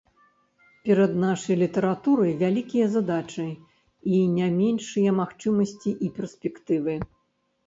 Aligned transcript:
Перад 0.87 1.11
нашай 1.23 1.55
літаратурай 1.63 2.33
вялікія 2.43 2.85
задачы 2.95 3.45
і 4.21 4.23
не 4.39 4.49
меншыя 4.57 5.09
магчымасці 5.21 5.91
і 6.09 6.11
перспектывы. 6.19 6.99